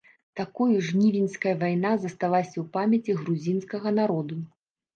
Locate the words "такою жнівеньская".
0.39-1.53